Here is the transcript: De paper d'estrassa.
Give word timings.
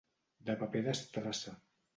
De 0.47 0.55
paper 0.63 0.83
d'estrassa. 0.89 1.57